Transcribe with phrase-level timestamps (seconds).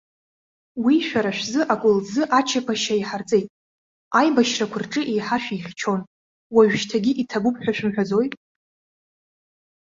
[0.83, 3.47] Уи, шәара шәзы акәылӡы ачаԥашьа иҳарҵеит.
[4.19, 6.01] Аибашьрақәа рҿы еиҳа шәихьчон.
[6.55, 8.27] Уажәшьҭагьы иҭабуп ҳәа шәымҳәаӡои?